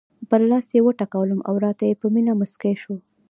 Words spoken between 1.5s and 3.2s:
راته په مینه مسکی شول.